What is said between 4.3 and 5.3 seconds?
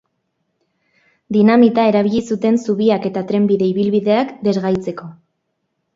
desgaitzeko.